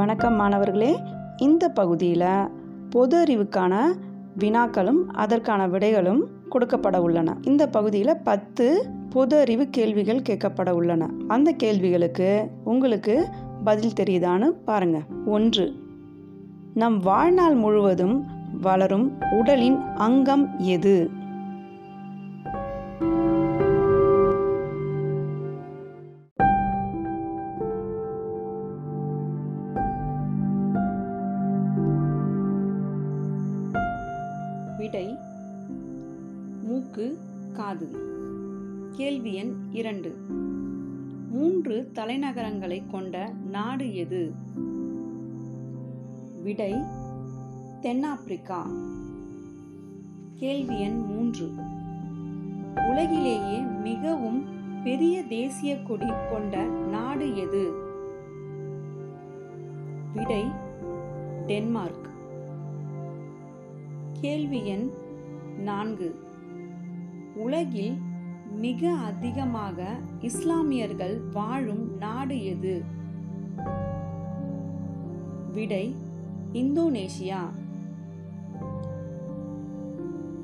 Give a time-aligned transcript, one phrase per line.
[0.00, 0.98] வணக்கம் மாணவர்களே.
[1.36, 2.48] இந்த பகுதியில்
[2.90, 3.86] பொது அறிவுக்கான
[4.38, 6.20] வினாக்களும் அதற்கான விடைகளும்
[6.50, 7.36] கொடுக்கப்பட உள்ளன.
[7.42, 11.10] இந்த பகுதியில் பத்து பொது அறிவு கேள்விகள் கேட்கப்பட உள்ளன.
[11.28, 13.28] அந்த கேள்விகளுக்கு உங்களுக்கு
[13.64, 15.00] பதில் தெரியுதான்னு பாருங்க.
[15.26, 15.72] ஒன்று
[16.74, 18.26] நம் வாழ்நாள் முழுவதும்
[18.60, 21.10] வளரும் உடலின் அங்கம் எது?
[34.80, 35.16] விடை
[36.62, 37.18] மூக்கு
[37.52, 37.88] காது.
[38.90, 40.16] கேள்வி எண் இரண்டு.
[41.30, 44.32] மூன்று தலைநகரங்களை கொண்ட நாடு எது?
[46.42, 46.74] விடை
[47.80, 48.70] தென்னாப்பிரிக்கா.
[50.34, 51.50] கேள்வி எண் மூன்று.
[52.88, 54.44] உலகிலேயே மிகவும்
[54.84, 57.72] பெரிய தேசிய கொடி கொண்ட நாடு எது?
[60.14, 60.44] விடை
[61.46, 62.09] டென்மார்க்.
[64.20, 64.90] கேள்வி எண்
[65.58, 66.24] நான்கு.
[67.34, 67.98] உலகில்
[68.50, 72.82] மிக அதிகமாக இஸ்லாமியர்கள் வாழும் நாடு எது?
[75.52, 75.94] விடை
[76.52, 77.38] இந்தோனேஷியா.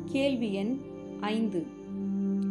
[0.05, 0.79] கேள்வி எண்
[1.21, 1.67] ஐந்து.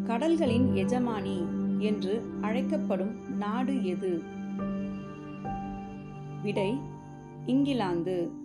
[0.03, 1.48] கடல்களின் எஜமானி
[1.80, 4.22] என்று அழைக்கப்படும் நாடு எது?
[6.44, 6.80] விடை
[7.46, 8.44] இங்கிலாந்து.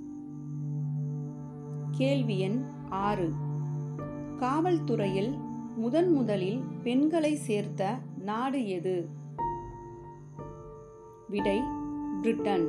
[2.01, 3.33] கேள்வி எண் ஆறு.
[4.41, 5.39] காவல்துறையில்
[5.77, 9.09] முதன் முதலில் பெண்களை சேர்த்த நாடு எது?
[11.29, 11.61] விடை
[12.23, 12.69] பிரிட்டன்.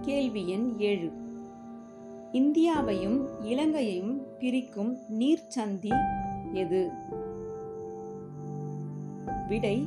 [0.00, 1.10] கேள்வி எண் ஏழு.
[2.32, 5.92] இந்தியாவையும் இலங்கையையும் பிரிக்கும் நீர்ச்சந்தி
[6.52, 6.90] எது?
[9.48, 9.86] விடை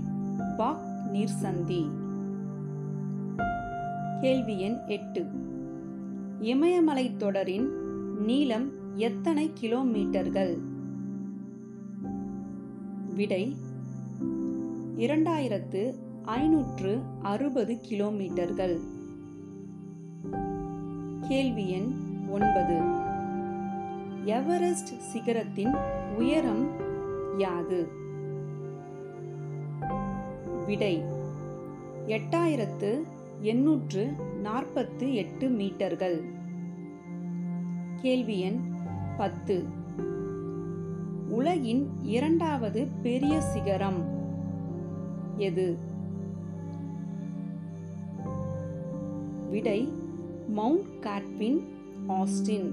[0.57, 1.89] பாக் நீர்சந்தி
[4.21, 5.47] கேள்வி எண் எட்டு.
[6.39, 7.69] இமயமலை தொடரின்
[8.17, 10.57] நீளம் எத்தனை கிலோமீட்டர்கள்?
[13.15, 13.55] விடை
[14.97, 18.79] இரண்டாயிரத்து ஐநூற்று அறுபது கிலோமீட்டர்கள்.
[21.27, 21.93] கேள்வி எண்
[22.29, 22.79] ஒன்பது.
[24.25, 25.75] எவரெஸ்ட் சிகரத்தின்
[26.17, 26.67] உயரம்
[27.37, 27.87] யாது?
[30.65, 31.03] விடை
[32.07, 33.03] எட்டாயிரத்து
[33.41, 34.11] எண்ணூற்று
[34.41, 36.23] நாற்பத்து எட்டு மீட்டர்கள்.
[37.95, 38.73] கேள்வி எண்
[39.17, 39.63] பத்து.
[41.29, 44.03] உலகின் இரண்டாவது பெரிய சிகரம்
[45.37, 45.77] எது?
[49.49, 49.93] விடை
[50.47, 51.67] மவுண்ட் காட்வின்
[52.07, 52.71] ஆஸ்டின்.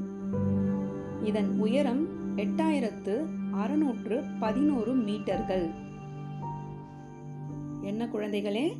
[1.22, 2.06] இதன் உயரம்
[2.38, 5.70] எட்டாயிரத்து அறுநூற்று பதினோரு மீட்டர்கள்.
[7.80, 8.76] என்ன குழந்தைகளே?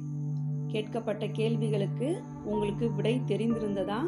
[0.67, 3.99] கேட்கப்பட்ட கேள்விகளுக்கு உங்களுக்கு விடை தெரிந்திருந்ததா?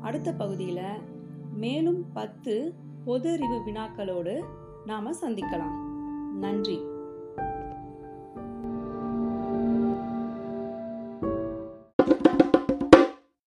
[0.00, 0.82] அடுத்த பகுதியில்
[1.52, 2.74] மேலும் பத்து
[3.04, 4.44] பொது அறிவு வினாக்களோடு
[4.86, 5.86] நாம சந்திக்கலாம்.
[6.38, 6.87] நன்றி.